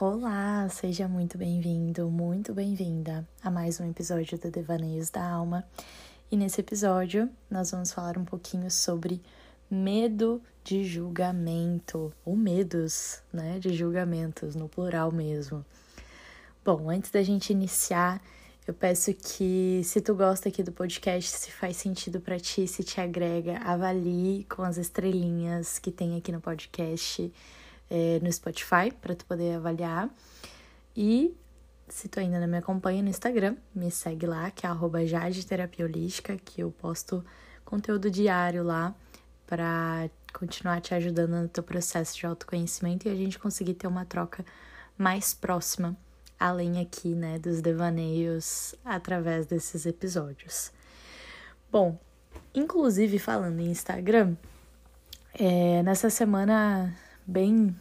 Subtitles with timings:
[0.00, 5.66] Olá, seja muito bem-vindo, muito bem-vinda a mais um episódio do Devaneios da Alma.
[6.30, 9.20] E nesse episódio nós vamos falar um pouquinho sobre
[9.68, 15.66] medo de julgamento, ou medos, né, de julgamentos, no plural mesmo.
[16.64, 18.22] Bom, antes da gente iniciar,
[18.68, 22.84] eu peço que, se tu gosta aqui do podcast, se faz sentido para ti, se
[22.84, 27.32] te agrega, avalie com as estrelinhas que tem aqui no podcast
[27.90, 30.08] é, no Spotify para tu poder avaliar.
[30.96, 31.34] E
[31.88, 34.98] se tu ainda não me acompanha no Instagram, me segue lá, que é arroba
[36.44, 37.24] que eu posto
[37.64, 38.94] conteúdo diário lá
[39.46, 44.04] para continuar te ajudando no teu processo de autoconhecimento e a gente conseguir ter uma
[44.04, 44.44] troca
[44.96, 45.96] mais próxima,
[46.38, 50.70] além aqui, né, dos devaneios através desses episódios.
[51.70, 51.98] Bom,
[52.54, 54.36] inclusive falando em Instagram,
[55.34, 56.94] é, nessa semana
[57.28, 57.76] bem,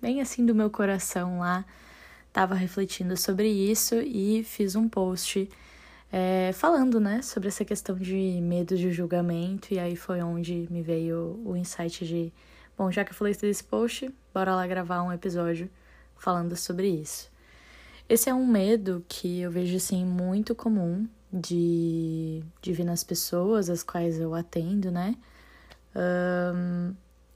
[0.00, 1.66] bem assim do meu coração lá.
[2.32, 5.48] Tava refletindo sobre isso e fiz um post
[6.10, 9.72] é, falando, né, sobre essa questão de medo de julgamento.
[9.72, 12.32] E aí foi onde me veio o insight de,
[12.76, 15.70] bom, já que eu falei desse post, bora lá gravar um episódio
[16.16, 17.30] falando sobre isso.
[18.08, 23.68] Esse é um medo que eu vejo assim muito comum de, de vir nas pessoas
[23.68, 25.16] as quais eu atendo, né?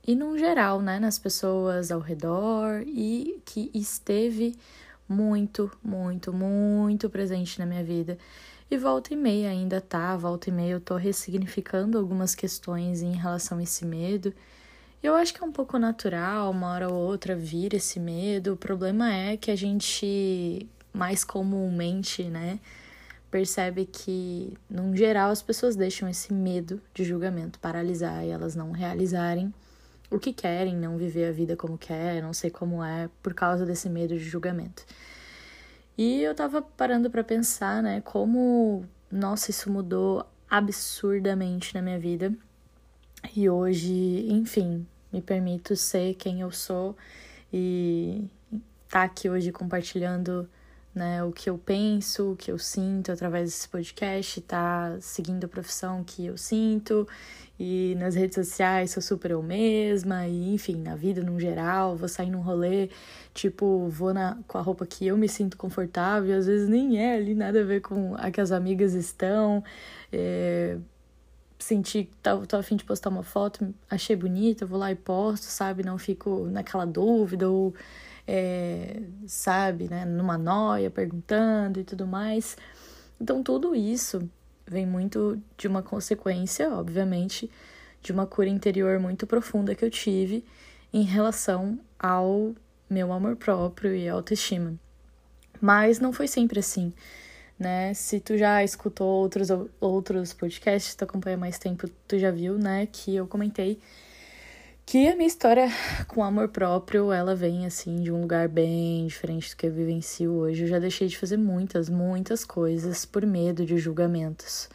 [0.06, 4.56] E num geral, né, nas pessoas ao redor e que esteve
[5.08, 8.16] muito, muito, muito presente na minha vida.
[8.70, 13.12] E volta e meia ainda tá, volta e meia eu tô ressignificando algumas questões em
[13.12, 14.32] relação a esse medo.
[15.02, 18.52] E eu acho que é um pouco natural, uma hora ou outra vir esse medo.
[18.52, 22.58] O problema é que a gente mais comumente, né,
[23.30, 28.72] percebe que, num geral, as pessoas deixam esse medo de julgamento paralisar e elas não
[28.72, 29.52] realizarem
[30.10, 33.64] o que querem, não viver a vida como quer, não sei como é, por causa
[33.64, 34.84] desse medo de julgamento.
[35.96, 42.34] E eu tava parando para pensar, né, como, nossa, isso mudou absurdamente na minha vida.
[43.36, 46.96] E hoje, enfim, me permito ser quem eu sou
[47.52, 48.28] e
[48.88, 50.48] tá aqui hoje compartilhando
[50.94, 55.48] né, o que eu penso, o que eu sinto através desse podcast, tá seguindo a
[55.48, 57.06] profissão que eu sinto
[57.58, 62.08] e nas redes sociais sou super eu mesma e enfim, na vida no geral, vou
[62.08, 62.88] sair num rolê,
[63.34, 67.16] tipo, vou na, com a roupa que eu me sinto confortável, às vezes nem é
[67.16, 69.62] ali nada a ver com a que as amigas estão,
[70.10, 70.78] é,
[71.60, 75.44] senti, tô, tô a fim de postar uma foto, achei bonita, vou lá e posto,
[75.44, 77.74] sabe, não fico naquela dúvida ou
[78.26, 82.56] é, sabe, né, numa noia, perguntando e tudo mais.
[83.20, 84.28] Então, tudo isso
[84.66, 87.50] vem muito de uma consequência, obviamente,
[88.02, 90.44] de uma cura interior muito profunda que eu tive
[90.92, 92.54] em relação ao
[92.88, 94.74] meu amor próprio e autoestima.
[95.60, 96.92] Mas não foi sempre assim,
[97.60, 97.92] né?
[97.92, 99.48] Se tu já escutou outros
[99.78, 103.78] outros podcasts, tu acompanha mais tempo, tu já viu, né, que eu comentei
[104.86, 105.68] que a minha história
[106.08, 110.32] com amor próprio, ela vem assim de um lugar bem diferente do que eu vivencio
[110.32, 110.64] hoje.
[110.64, 114.68] Eu já deixei de fazer muitas, muitas coisas por medo de julgamentos.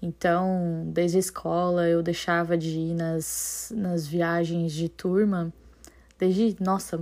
[0.00, 5.52] Então, desde a escola eu deixava de ir nas, nas viagens de turma,
[6.18, 6.98] desde, nossa,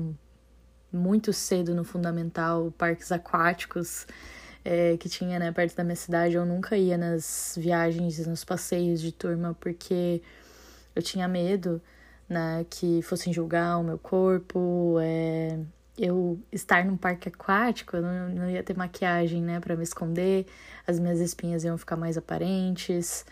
[0.93, 4.07] muito cedo no fundamental, parques aquáticos
[4.65, 6.35] é, que tinha né, perto da minha cidade.
[6.35, 10.23] Eu nunca ia nas viagens, nos passeios de turma, porque
[10.95, 11.81] eu tinha medo
[12.29, 15.59] né, que fossem julgar o meu corpo, é,
[15.99, 20.47] eu estar num parque aquático, eu não, não ia ter maquiagem, né, para me esconder,
[20.87, 23.25] as minhas espinhas iam ficar mais aparentes,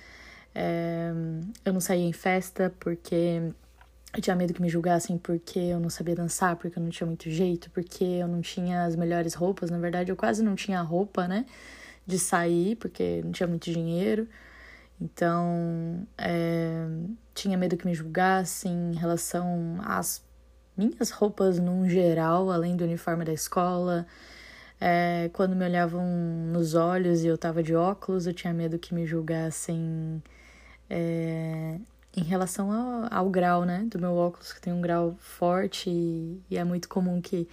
[0.55, 1.11] é,
[1.65, 3.53] eu não saía em festa porque
[4.15, 7.07] eu tinha medo que me julgassem porque eu não sabia dançar, porque eu não tinha
[7.07, 10.81] muito jeito, porque eu não tinha as melhores roupas, na verdade eu quase não tinha
[10.83, 11.47] roupa, né,
[12.07, 14.29] de sair, porque não tinha muito dinheiro,
[15.03, 16.87] então, é,
[17.35, 20.25] tinha medo que me julgassem em relação às
[20.77, 24.07] minhas roupas num geral, além do uniforme da escola.
[24.81, 26.05] É, quando me olhavam
[26.53, 30.23] nos olhos e eu tava de óculos, eu tinha medo que me julgassem
[30.89, 31.79] é,
[32.17, 36.41] em relação ao, ao, grau, né, do meu óculos, que tem um grau forte e,
[36.51, 37.49] e é muito comum que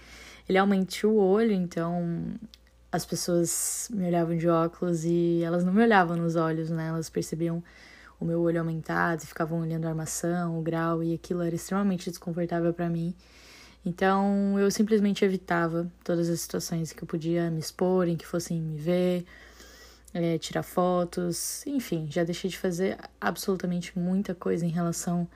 [0.48, 2.34] ele aumente o olho, então
[2.92, 6.88] as pessoas me olhavam de óculos e elas não me olhavam nos olhos, né?
[6.88, 7.62] Elas percebiam
[8.18, 12.10] o meu olho aumentado e ficavam olhando a armação, o grau, e aquilo era extremamente
[12.10, 13.14] desconfortável para mim.
[13.84, 18.60] Então eu simplesmente evitava todas as situações que eu podia me expor, em que fossem
[18.60, 19.24] me ver,
[20.12, 25.28] é, tirar fotos, enfim, já deixei de fazer absolutamente muita coisa em relação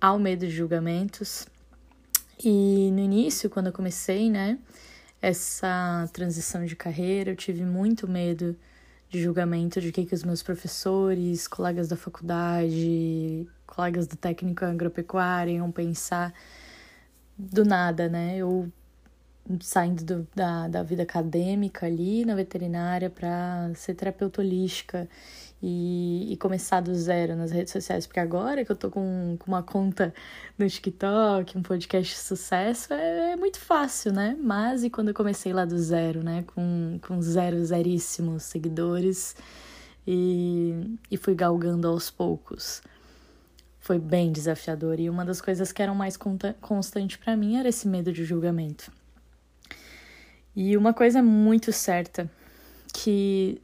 [0.00, 1.46] ao medo de julgamentos.
[2.42, 4.58] E no início, quando eu comecei, né,
[5.20, 8.56] essa transição de carreira, eu tive muito medo
[9.08, 15.54] de julgamento de que, que os meus professores, colegas da faculdade, colegas do técnico agropecuário
[15.54, 16.32] iam pensar
[17.36, 18.36] do nada, né?
[18.36, 18.70] Eu
[19.60, 25.08] saindo do, da, da vida acadêmica ali na veterinária para ser terapeuta holística
[25.62, 29.50] e, e, começar do zero nas redes sociais, porque agora que eu tô com, com
[29.50, 30.14] uma conta
[30.56, 34.36] no TikTok, um podcast de sucesso, é, é, muito fácil, né?
[34.40, 36.44] Mas e quando eu comecei lá do zero, né?
[36.54, 39.34] Com, com zero, zeríssimos seguidores
[40.06, 42.80] e, e fui galgando aos poucos.
[43.80, 46.16] Foi bem desafiador e uma das coisas que eram mais
[46.60, 48.92] constante para mim era esse medo de julgamento.
[50.60, 52.28] E uma coisa muito certa,
[52.92, 53.62] que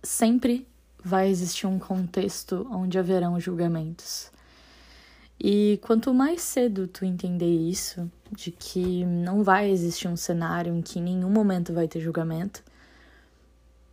[0.00, 0.64] sempre
[1.02, 4.30] vai existir um contexto onde haverão julgamentos.
[5.40, 10.82] E quanto mais cedo tu entender isso, de que não vai existir um cenário em
[10.82, 12.62] que em nenhum momento vai ter julgamento,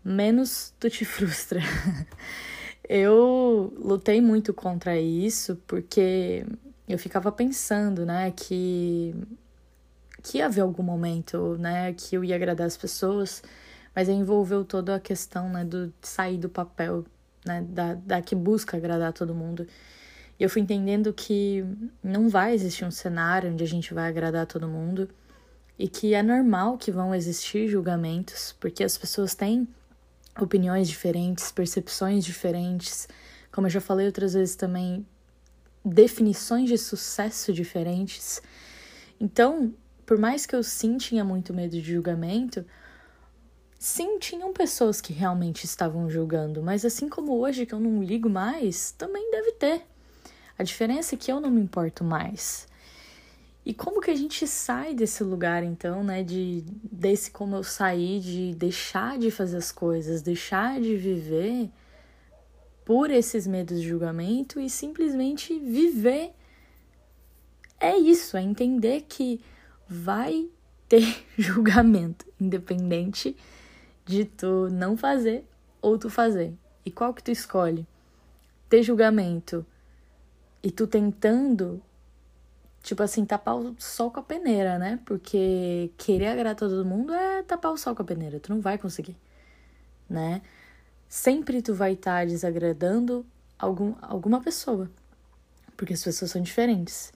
[0.06, 1.60] menos tu te frustra.
[2.88, 6.46] eu lutei muito contra isso porque
[6.88, 9.16] eu ficava pensando, né, que
[10.22, 13.44] que ia haver algum momento, né, que eu ia agradar as pessoas,
[13.96, 17.06] mas envolveu toda a questão, né, do sair do papel,
[17.46, 19.68] né, da, da que busca agradar todo mundo.
[20.40, 21.64] E eu fui entendendo que
[22.04, 25.10] não vai existir um cenário onde a gente vai agradar todo mundo
[25.78, 29.68] e que é normal que vão existir julgamentos, porque as pessoas têm
[30.40, 33.08] opiniões diferentes, percepções diferentes,
[33.52, 35.06] como eu já falei outras vezes também,
[35.84, 38.42] definições de sucesso diferentes.
[39.20, 39.74] Então,
[40.12, 42.66] por mais que eu sim tinha muito medo de julgamento,
[43.80, 48.30] sim, tinham pessoas que realmente estavam julgando, mas assim como hoje que eu não ligo
[48.30, 49.84] mais, também deve ter.
[50.60, 52.68] A diferença é que eu não me importo mais.
[53.66, 58.20] E como que a gente sai desse lugar então, né, de desse como eu saí
[58.20, 61.70] de deixar de fazer as coisas, deixar de viver
[62.84, 66.34] por esses medos de julgamento e simplesmente viver.
[67.80, 69.40] É isso, é entender que
[69.92, 70.50] vai
[70.88, 73.36] ter julgamento, independente
[74.06, 75.46] de tu não fazer
[75.82, 76.54] ou tu fazer.
[76.86, 77.86] E qual que tu escolhe?
[78.70, 79.66] Ter julgamento
[80.64, 81.82] e tu tentando,
[82.82, 84.98] tipo assim, tapar o sol com a peneira, né?
[85.06, 88.78] Porque querer agradar todo mundo é tapar o sol com a peneira, tu não vai
[88.78, 89.18] conseguir,
[90.10, 90.42] né?
[91.10, 93.26] Sempre tu vai estar tá desagradando
[93.60, 94.90] algum, alguma pessoa,
[95.76, 97.12] porque as pessoas são diferentes.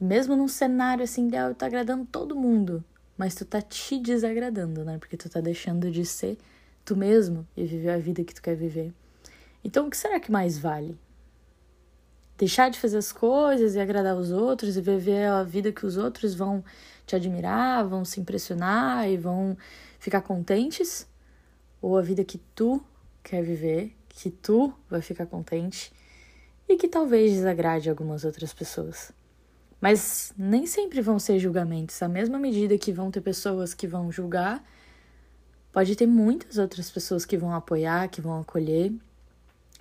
[0.00, 2.82] Mesmo num cenário assim ideal, tá agradando todo mundo,
[3.18, 4.96] mas tu tá te desagradando, né?
[4.96, 6.38] Porque tu tá deixando de ser
[6.86, 8.94] tu mesmo e viver a vida que tu quer viver.
[9.62, 10.98] Então, o que será que mais vale?
[12.38, 15.98] Deixar de fazer as coisas e agradar os outros e viver a vida que os
[15.98, 16.64] outros vão
[17.06, 19.54] te admirar, vão se impressionar e vão
[19.98, 21.06] ficar contentes?
[21.82, 22.82] Ou a vida que tu
[23.22, 25.92] quer viver, que tu vai ficar contente
[26.66, 29.19] e que talvez desagrade algumas outras pessoas?
[29.80, 32.02] Mas nem sempre vão ser julgamentos.
[32.02, 34.62] À mesma medida que vão ter pessoas que vão julgar,
[35.72, 38.92] pode ter muitas outras pessoas que vão apoiar, que vão acolher.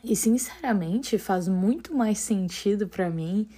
[0.02, 3.50] E sinceramente, faz muito mais sentido para mim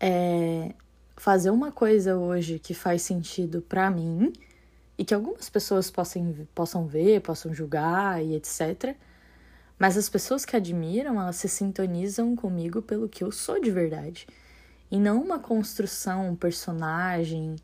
[0.00, 0.74] é,
[1.16, 4.32] fazer uma coisa hoje que faz sentido para mim
[4.96, 8.96] e que algumas pessoas possam, possam ver, possam julgar e etc.
[9.78, 14.26] Mas as pessoas que admiram, elas se sintonizam comigo pelo que eu sou de verdade
[14.90, 17.56] e não uma construção, um personagem,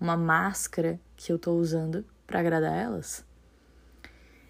[0.00, 3.24] uma máscara que eu tô usando para agradar elas.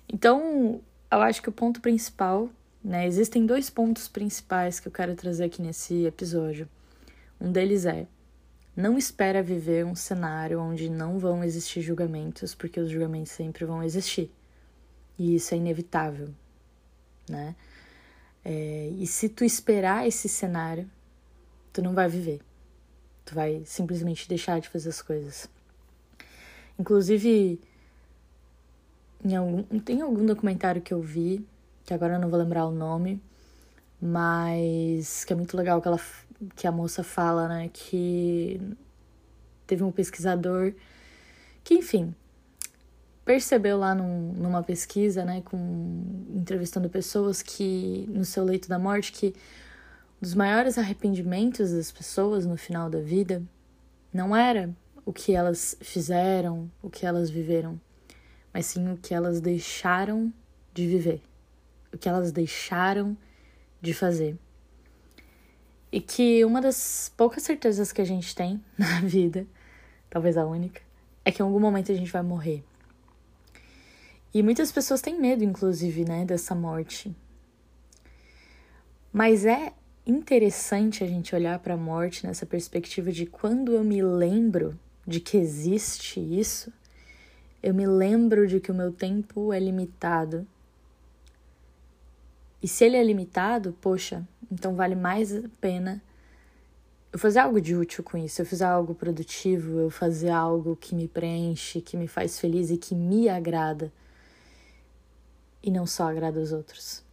[0.09, 2.49] Então, eu acho que o ponto principal,
[2.83, 6.69] né, existem dois pontos principais que eu quero trazer aqui nesse episódio.
[7.41, 8.07] Um deles é:
[8.77, 13.83] não espera viver um cenário onde não vão existir julgamentos, porque os julgamentos sempre vão
[13.83, 14.31] existir.
[15.19, 16.29] E isso é inevitável,
[17.29, 17.55] né?
[18.45, 20.91] É, e se tu esperar esse cenário,
[21.75, 22.41] tu não vai viver.
[23.27, 25.51] Tu vai simplesmente deixar de fazer as coisas.
[26.79, 27.61] Inclusive,
[29.37, 31.45] algum, tem algum documentário que eu vi,
[31.85, 33.21] que agora eu não vou lembrar o nome,
[34.01, 36.01] mas que é muito legal que, ela,
[36.55, 38.61] que a moça fala, né, que
[39.67, 40.75] teve um pesquisador
[41.65, 42.15] que, enfim,
[43.25, 49.11] percebeu lá num, numa pesquisa, né, com entrevistando pessoas que no seu leito da morte
[49.11, 49.35] que
[50.25, 53.43] dos maiores arrependimentos das pessoas no final da vida
[54.11, 57.79] não era o que elas fizeram, o que elas viveram,
[58.51, 60.33] mas sim o que elas deixaram
[60.73, 61.21] de viver,
[61.93, 63.15] o que elas deixaram
[63.83, 64.39] de fazer.
[65.93, 69.47] E que uma das poucas certezas que a gente tem na vida,
[70.09, 70.81] talvez a única,
[71.23, 72.65] é que em algum momento a gente vai morrer.
[74.33, 77.15] E muitas pessoas têm medo, inclusive, né, dessa morte.
[79.13, 79.75] Mas é
[80.07, 85.21] interessante a gente olhar para a morte nessa perspectiva de quando eu me lembro de
[85.21, 86.73] que existe isso,
[87.63, 90.47] eu me lembro de que o meu tempo é limitado.
[92.63, 96.03] E se ele é limitado, poxa, então vale mais a pena
[97.15, 100.97] eu fazer algo de útil com isso, eu fazer algo produtivo, eu fazer algo que
[100.97, 103.93] me preenche, que me faz feliz e que me agrada.
[105.63, 107.04] E não só agrada os outros.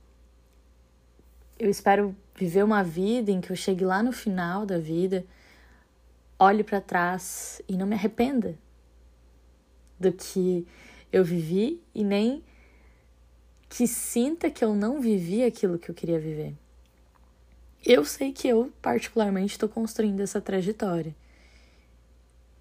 [1.62, 5.24] Eu espero viver uma vida em que eu chegue lá no final da vida,
[6.40, 8.58] olhe para trás e não me arrependa
[10.00, 10.66] do que
[11.14, 12.44] eu vivi e nem
[13.70, 16.56] que sinta que eu não vivi aquilo que eu queria viver.
[17.86, 21.16] Eu sei que eu, particularmente, estou construindo essa trajetória,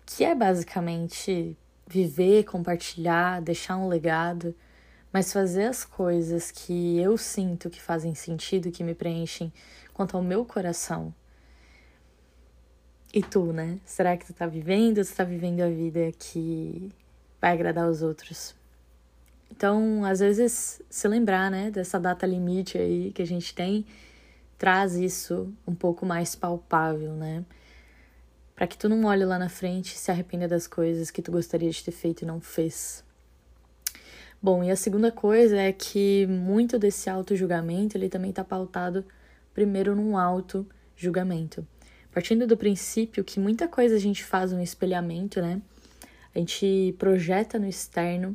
[0.05, 4.55] que é basicamente viver, compartilhar, deixar um legado
[5.13, 9.53] mas fazer as coisas que eu sinto que fazem sentido, que me preenchem
[9.93, 11.13] quanto ao meu coração.
[13.13, 13.79] E tu, né?
[13.85, 16.93] Será que tu tá vivendo ou tu tá vivendo a vida que
[17.41, 18.55] vai agradar os outros?
[19.51, 23.85] Então, às vezes, se lembrar, né, dessa data limite aí que a gente tem,
[24.57, 27.45] traz isso um pouco mais palpável, né?
[28.55, 31.33] Para que tu não olhe lá na frente e se arrependa das coisas que tu
[31.33, 33.03] gostaria de ter feito e não fez.
[34.43, 39.05] Bom, e a segunda coisa é que muito desse auto-julgamento, ele também está pautado
[39.53, 41.67] primeiro num auto-julgamento.
[42.11, 45.61] Partindo do princípio que muita coisa a gente faz um espelhamento, né?
[46.35, 48.35] A gente projeta no externo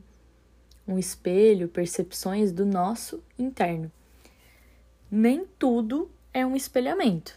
[0.88, 3.92] um espelho, percepções do nosso interno.
[5.10, 7.34] Nem tudo é um espelhamento,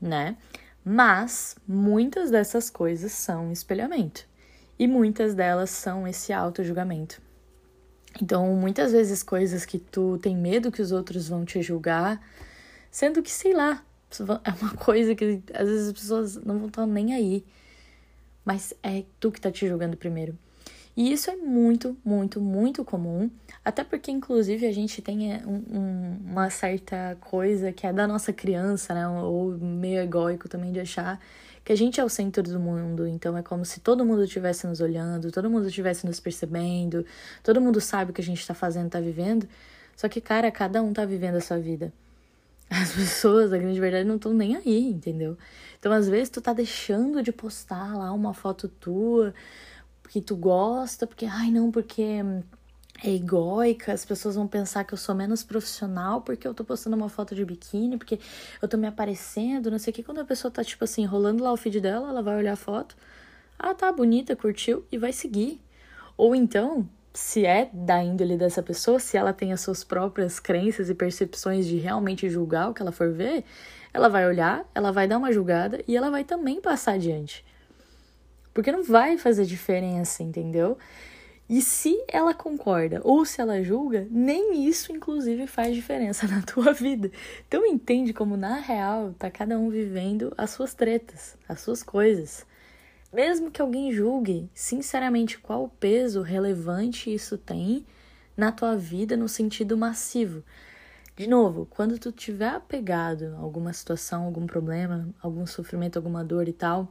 [0.00, 0.36] né?
[0.84, 4.28] Mas muitas dessas coisas são espelhamento.
[4.78, 7.20] E muitas delas são esse auto-julgamento.
[8.20, 12.20] Então, muitas vezes coisas que tu tem medo que os outros vão te julgar,
[12.90, 13.82] sendo que, sei lá,
[14.44, 17.44] é uma coisa que às vezes as pessoas não vão estar nem aí.
[18.44, 20.36] Mas é tu que tá te julgando primeiro.
[20.96, 23.30] E isso é muito, muito, muito comum.
[23.64, 28.06] Até porque, inclusive, a gente tem é, um, um, uma certa coisa que é da
[28.06, 29.08] nossa criança, né?
[29.08, 31.18] Ou meio egóico também de achar
[31.64, 34.66] que a gente é o centro do mundo, então é como se todo mundo estivesse
[34.66, 37.06] nos olhando, todo mundo estivesse nos percebendo,
[37.42, 39.48] todo mundo sabe o que a gente tá fazendo, tá vivendo.
[39.96, 41.92] Só que, cara, cada um tá vivendo a sua vida.
[42.70, 45.36] As pessoas, a grande verdade, não estão nem aí, entendeu?
[45.78, 49.34] Então, às vezes, tu tá deixando de postar lá uma foto tua
[50.08, 52.22] que tu gosta, porque, ai, não, porque
[53.04, 57.08] egóica, as pessoas vão pensar que eu sou menos profissional porque eu tô postando uma
[57.08, 58.18] foto de biquíni, porque
[58.60, 60.02] eu tô me aparecendo, não sei o que.
[60.02, 62.56] Quando a pessoa tá, tipo assim, rolando lá o feed dela, ela vai olhar a
[62.56, 62.96] foto,
[63.58, 65.60] ah, tá bonita, curtiu e vai seguir.
[66.16, 70.88] Ou então, se é da índole dessa pessoa, se ela tem as suas próprias crenças
[70.88, 73.44] e percepções de realmente julgar o que ela for ver,
[73.92, 77.44] ela vai olhar, ela vai dar uma julgada e ela vai também passar adiante.
[78.54, 80.78] Porque não vai fazer diferença, entendeu?
[81.52, 86.72] E se ela concorda ou se ela julga, nem isso, inclusive, faz diferença na tua
[86.72, 87.12] vida.
[87.46, 92.46] Então, entende como, na real, tá cada um vivendo as suas tretas, as suas coisas.
[93.12, 97.84] Mesmo que alguém julgue, sinceramente, qual peso relevante isso tem
[98.34, 100.42] na tua vida no sentido massivo.
[101.14, 106.48] De novo, quando tu tiver apegado a alguma situação, algum problema, algum sofrimento, alguma dor
[106.48, 106.88] e tal,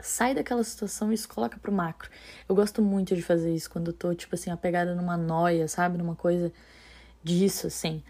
[0.00, 2.10] sai daquela situação e se coloca pro macro.
[2.48, 5.98] Eu gosto muito de fazer isso quando eu tô, tipo assim, apegada numa noia, sabe?
[5.98, 6.52] Numa coisa
[7.22, 8.02] disso, assim.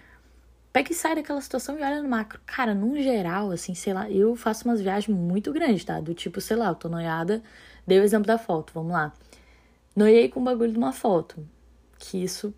[0.73, 2.41] Pega e sai daquela situação e olha no macro.
[2.47, 6.01] Cara, num geral, assim, sei lá, eu faço umas viagens muito grandes, tá?
[6.01, 7.43] Do tipo, sei lá, eu tô noiada,
[7.87, 9.12] dei o exemplo da foto, vamos lá.
[9.95, 11.47] Noiei com o bagulho de uma foto.
[11.99, 12.55] Que isso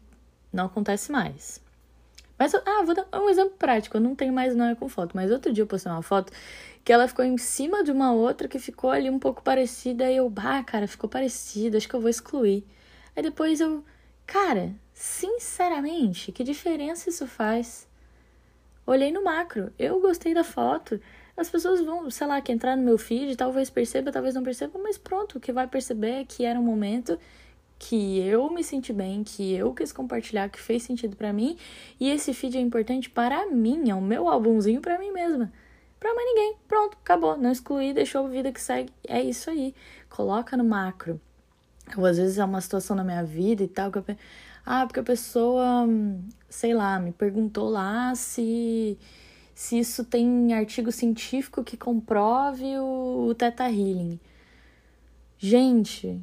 [0.53, 1.64] não acontece mais.
[2.39, 3.97] Mas, ah, vou dar um exemplo prático.
[3.97, 5.13] Eu não tenho mais noia com foto.
[5.15, 6.33] Mas outro dia eu postei uma foto
[6.85, 10.11] que ela ficou em cima de uma outra que ficou ali um pouco parecida.
[10.11, 12.65] E eu, bah, cara, ficou parecida, acho que eu vou excluir.
[13.17, 13.85] Aí depois eu,
[14.27, 17.89] cara, sinceramente, que diferença isso faz?
[18.87, 21.01] Olhei no macro, eu gostei da foto.
[21.37, 24.79] As pessoas vão, sei lá, que entrar no meu feed, talvez perceba, talvez não perceba,
[24.79, 27.19] mas pronto, o que vai perceber é que era um momento
[27.79, 31.57] que eu me senti bem, que eu quis compartilhar, que fez sentido para mim,
[32.01, 35.53] e esse feed é importante para mim, é o meu álbumzinho para mim mesma
[36.05, 36.55] pra mais ninguém.
[36.69, 37.35] Pronto, acabou.
[37.39, 38.93] Não excluí, deixou a vida que segue.
[39.09, 39.75] É isso aí.
[40.11, 41.19] Coloca no macro.
[41.97, 44.05] Ou às vezes é uma situação na minha vida e tal, que eu
[44.67, 45.87] ah, porque a pessoa,
[46.49, 48.99] sei lá, me perguntou lá se
[49.55, 54.19] se isso tem artigo científico que comprove o, o Teta Healing.
[55.39, 56.21] Gente,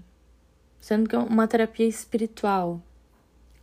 [0.82, 2.82] sendo que é uma terapia espiritual.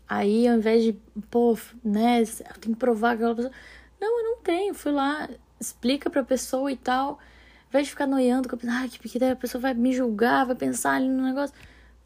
[0.08, 0.92] Aí, ao invés de,
[1.30, 3.52] pô, né, eu tenho que provar aquela pessoa.
[4.00, 4.72] Não, eu não tenho.
[4.72, 5.28] Fui lá,
[5.60, 7.10] explica pra pessoa e tal.
[7.10, 7.18] Ao
[7.68, 11.08] invés de ficar noiando, ah, que daí a pessoa vai me julgar, vai pensar ali
[11.08, 11.54] no negócio.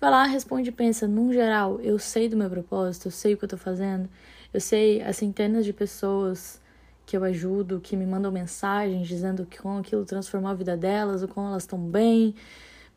[0.00, 1.07] Vai lá, responde e pensa.
[1.07, 4.09] Num geral, eu sei do meu propósito, eu sei o que eu tô fazendo.
[4.52, 6.61] Eu sei as centenas de pessoas
[7.07, 11.23] que eu ajudo, que me mandam mensagens dizendo que como aquilo transformou a vida delas,
[11.23, 12.35] ou como elas estão bem.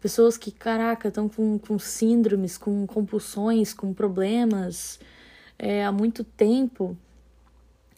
[0.05, 4.99] Pessoas que, caraca, estão com, com síndromes, com compulsões, com problemas
[5.57, 6.95] é, há muito tempo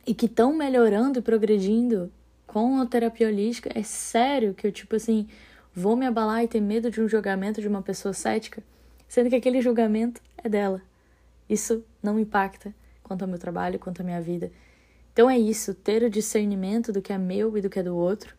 [0.06, 2.10] e que estão melhorando e progredindo
[2.46, 3.70] com a terapia holística.
[3.78, 5.28] É sério que eu, tipo assim,
[5.76, 8.64] vou me abalar e ter medo de um julgamento de uma pessoa cética,
[9.06, 10.82] sendo que aquele julgamento é dela.
[11.50, 12.74] Isso não impacta
[13.04, 14.50] quanto ao meu trabalho, quanto à minha vida.
[15.12, 17.98] Então é isso, ter o discernimento do que é meu e do que é do
[17.98, 18.34] outro.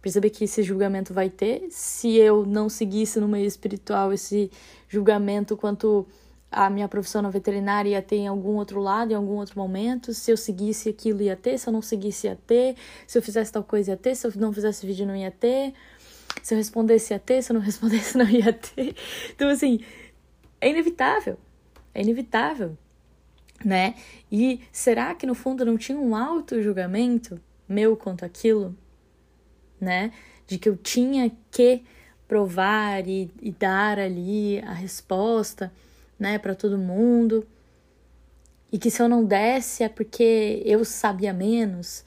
[0.00, 1.66] Perceber que esse julgamento vai ter.
[1.70, 4.50] Se eu não seguisse no meio espiritual esse
[4.88, 6.06] julgamento quanto
[6.50, 10.14] a minha profissão na veterinária ia ter em algum outro lado, em algum outro momento.
[10.14, 11.58] Se eu seguisse aquilo, ia ter.
[11.58, 12.76] Se eu não seguisse, ia ter.
[13.06, 14.14] Se eu fizesse tal coisa, ia ter.
[14.14, 15.74] Se eu não fizesse vídeo, não ia ter.
[16.42, 17.42] Se eu respondesse, ia ter.
[17.42, 18.94] Se eu não respondesse, não ia ter.
[19.34, 19.80] Então, assim,
[20.60, 21.36] é inevitável.
[21.94, 22.76] É inevitável
[23.64, 23.94] né?
[24.30, 28.76] E será que no fundo não tinha um auto-julgamento meu quanto aquilo,
[29.80, 30.12] né?
[30.46, 31.82] De que eu tinha que
[32.26, 35.72] provar e, e dar ali a resposta,
[36.18, 37.46] né, para todo mundo.
[38.70, 42.04] E que se eu não desse é porque eu sabia menos,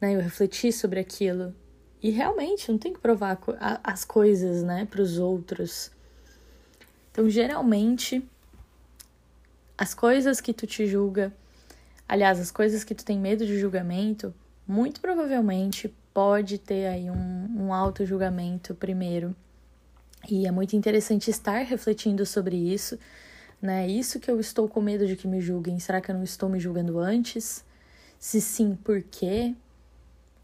[0.00, 0.14] né?
[0.14, 1.54] Eu refleti sobre aquilo.
[2.02, 3.38] E realmente não tem que provar
[3.84, 5.90] as coisas, né, para os outros.
[7.12, 8.26] Então, geralmente,
[9.76, 11.30] as coisas que tu te julga,
[12.08, 14.32] aliás, as coisas que tu tem medo de julgamento,
[14.66, 19.34] muito provavelmente pode ter aí um, um auto-julgamento primeiro.
[20.28, 22.98] E é muito interessante estar refletindo sobre isso,
[23.60, 23.88] né?
[23.88, 26.48] Isso que eu estou com medo de que me julguem, será que eu não estou
[26.48, 27.64] me julgando antes?
[28.18, 29.54] Se sim, por quê?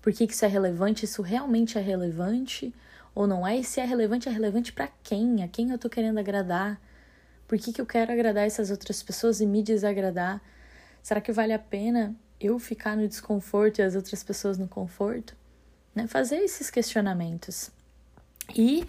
[0.00, 1.04] Por que, que isso é relevante?
[1.04, 2.72] Isso realmente é relevante?
[3.14, 3.58] Ou não é?
[3.58, 5.42] E se é relevante, é relevante para quem?
[5.42, 6.80] A quem eu tô querendo agradar?
[7.46, 10.40] Por que, que eu quero agradar essas outras pessoas e me desagradar?
[11.02, 15.36] Será que vale a pena eu ficar no desconforto e as outras pessoas no conforto?
[15.96, 16.06] Né?
[16.06, 17.70] Fazer esses questionamentos.
[18.54, 18.86] E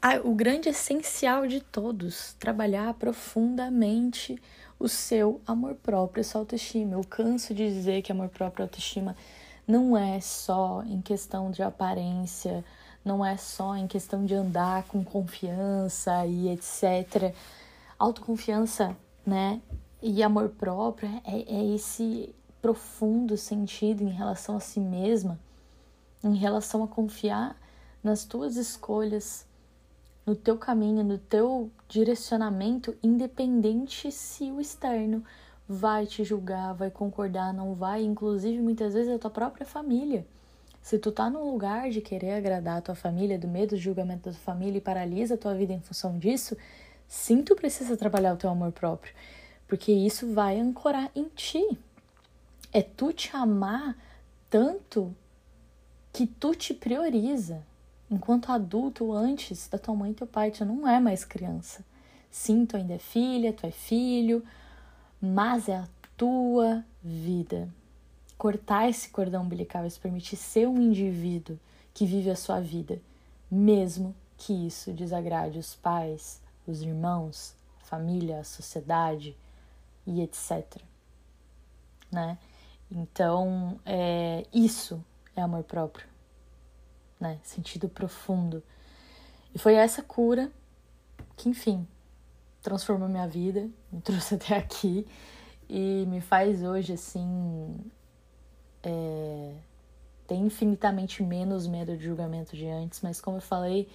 [0.00, 4.40] a, o grande essencial de todos, trabalhar profundamente
[4.78, 6.94] o seu amor próprio, a sua autoestima.
[6.94, 9.16] Eu canso de dizer que amor próprio e autoestima
[9.66, 12.64] não é só em questão de aparência,
[13.04, 17.34] não é só em questão de andar com confiança e etc.
[17.98, 18.96] Autoconfiança,
[19.26, 19.60] né?
[20.00, 25.38] E amor próprio é, é esse profundo sentido em relação a si mesma,
[26.24, 27.56] em relação a confiar
[28.02, 29.46] nas tuas escolhas,
[30.26, 35.22] no teu caminho, no teu direcionamento, independente se o externo
[35.68, 40.26] vai te julgar, vai concordar, não vai, inclusive muitas vezes a tua própria família.
[40.82, 44.24] Se tu tá num lugar de querer agradar a tua família, do medo do julgamento
[44.24, 46.56] da tua família e paralisa a tua vida em função disso,
[47.08, 49.14] sim, tu precisa trabalhar o teu amor próprio,
[49.66, 51.78] porque isso vai ancorar em ti.
[52.70, 53.96] É tu te amar
[54.50, 55.14] tanto
[56.14, 57.60] que tu te prioriza.
[58.08, 61.84] Enquanto adulto, antes da tua mãe e teu pai, tu não é mais criança.
[62.30, 64.44] Sim, tu ainda é filha, tu é filho,
[65.20, 67.68] mas é a tua vida
[68.38, 71.58] cortar esse cordão umbilical, se permitir ser um indivíduo
[71.92, 73.00] que vive a sua vida,
[73.50, 79.36] mesmo que isso desagrade os pais, os irmãos, a família, a sociedade
[80.06, 80.80] e etc.
[82.12, 82.38] Né?
[82.90, 85.02] Então, é, isso
[85.36, 86.06] é amor próprio,
[87.20, 87.38] né?
[87.42, 88.62] Sentido profundo.
[89.54, 90.50] E foi essa cura
[91.36, 91.86] que, enfim,
[92.62, 95.06] transformou minha vida, me trouxe até aqui
[95.68, 97.78] e me faz hoje, assim,
[98.82, 99.54] é,
[100.26, 103.88] tem infinitamente menos medo de julgamento de antes, mas como eu falei,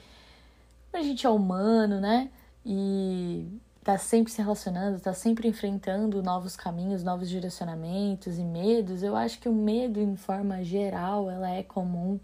[0.92, 2.30] a gente é humano, né?
[2.66, 3.48] E
[3.84, 9.04] tá sempre se relacionando, tá sempre enfrentando novos caminhos, novos direcionamentos e medos.
[9.04, 12.20] Eu acho que o medo, em forma geral, ela é comum.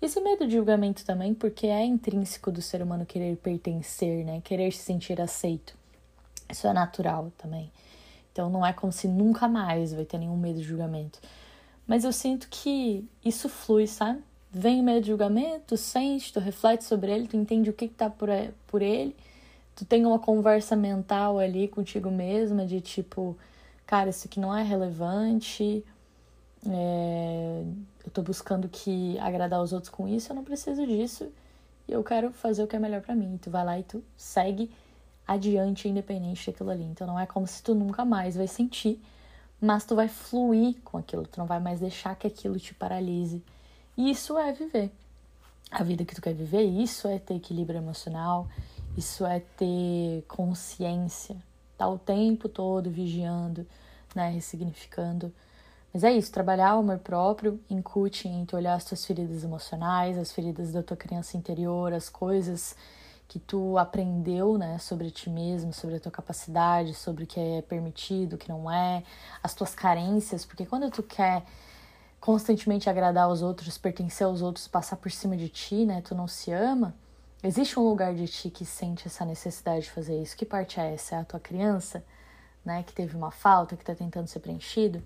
[0.00, 4.40] Esse medo de julgamento também, porque é intrínseco do ser humano querer pertencer, né?
[4.42, 5.76] Querer se sentir aceito.
[6.50, 7.70] Isso é natural também.
[8.32, 11.20] Então não é como se nunca mais vai ter nenhum medo de julgamento.
[11.86, 14.20] Mas eu sinto que isso flui, sabe?
[14.50, 17.88] Vem o meio de julgamento, tu sente, tu reflete sobre ele, tu entende o que,
[17.88, 18.28] que tá por,
[18.66, 19.16] por ele,
[19.74, 23.36] tu tem uma conversa mental ali contigo mesma de tipo,
[23.86, 25.84] cara, isso aqui não é relevante,
[26.68, 27.64] é,
[28.04, 31.30] eu tô buscando que agradar os outros com isso, eu não preciso disso.
[31.88, 33.34] E eu quero fazer o que é melhor para mim.
[33.34, 34.70] E tu vai lá e tu segue
[35.26, 36.84] adiante, independente daquilo ali.
[36.84, 39.00] Então não é como se tu nunca mais vai sentir,
[39.60, 41.26] mas tu vai fluir com aquilo.
[41.26, 43.42] Tu não vai mais deixar que aquilo te paralise.
[43.96, 44.90] E isso é viver.
[45.70, 48.46] A vida que tu quer viver, isso é ter equilíbrio emocional,
[48.96, 51.36] isso é ter consciência.
[51.76, 53.66] Tá o tempo todo vigiando,
[54.14, 55.32] né, ressignificando
[55.92, 60.16] mas é isso, trabalhar o amor próprio incute em tu olhar as tuas feridas emocionais,
[60.16, 62.74] as feridas da tua criança interior, as coisas
[63.28, 67.62] que tu aprendeu, né, sobre ti mesmo, sobre a tua capacidade, sobre o que é
[67.62, 69.02] permitido, o que não é,
[69.42, 71.44] as tuas carências, porque quando tu quer
[72.18, 76.26] constantemente agradar aos outros, pertencer aos outros, passar por cima de ti, né, tu não
[76.26, 76.94] se ama,
[77.42, 80.36] existe um lugar de ti que sente essa necessidade de fazer isso.
[80.36, 81.16] Que parte é essa?
[81.16, 82.04] É a tua criança,
[82.64, 85.02] né, que teve uma falta, que tá tentando ser preenchido?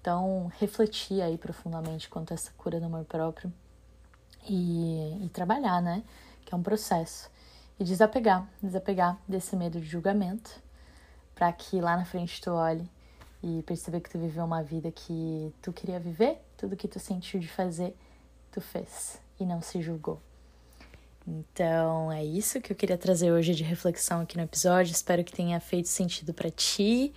[0.00, 3.52] Então, refletir aí profundamente quanto a essa cura do amor próprio
[4.48, 6.04] e, e trabalhar, né?
[6.44, 7.28] Que é um processo.
[7.78, 10.62] E desapegar, desapegar desse medo de julgamento,
[11.34, 12.88] para que lá na frente tu olhe
[13.42, 17.38] e perceba que tu viveu uma vida que tu queria viver, tudo que tu sentiu
[17.40, 17.96] de fazer,
[18.50, 20.20] tu fez e não se julgou.
[21.26, 24.92] Então é isso que eu queria trazer hoje de reflexão aqui no episódio.
[24.92, 27.12] Espero que tenha feito sentido para ti.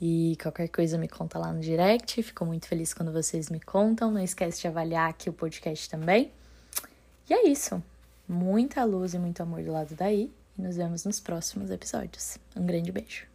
[0.00, 2.22] E qualquer coisa me conta lá no direct.
[2.22, 4.10] Fico muito feliz quando vocês me contam.
[4.10, 6.30] Não esquece de avaliar aqui o podcast também.
[7.28, 7.82] E é isso.
[8.28, 10.32] Muita luz e muito amor do lado daí.
[10.58, 12.38] E nos vemos nos próximos episódios.
[12.56, 13.29] Um grande beijo.